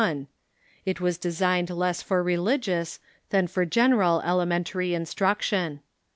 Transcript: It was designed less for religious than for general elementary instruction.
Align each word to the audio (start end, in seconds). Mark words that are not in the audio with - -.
It 0.83 0.99
was 0.99 1.19
designed 1.19 1.69
less 1.69 2.01
for 2.01 2.23
religious 2.23 2.99
than 3.29 3.45
for 3.45 3.65
general 3.65 4.19
elementary 4.25 4.95
instruction. 4.95 5.81